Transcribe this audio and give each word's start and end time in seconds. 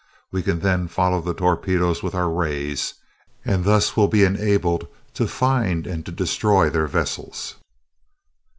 We 0.31 0.41
can 0.41 0.61
then 0.61 0.87
follow 0.87 1.21
the 1.21 1.35
torpedoes 1.35 2.01
with 2.01 2.15
our 2.15 2.27
rays, 2.27 2.95
and 3.45 3.63
thus 3.63 3.95
will 3.95 4.07
be 4.07 4.23
enabled 4.23 4.87
to 5.13 5.27
find 5.27 5.85
and 5.85 6.03
to 6.07 6.11
destroy 6.11 6.71
their 6.71 6.87
vessels." 6.87 7.57